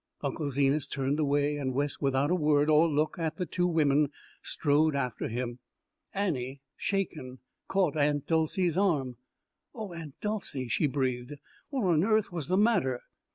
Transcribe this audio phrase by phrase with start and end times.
[0.21, 4.11] Unc' Zenas turned away and Wes, without a word or look at the two women,
[4.41, 5.59] strode after him.
[6.11, 9.17] Annie, shaken, caught Aunt Dolcey's arm.
[9.75, 11.33] "Oh, Aunt Dolcey," she breathed,
[11.69, 13.01] "what on earth was the matter?"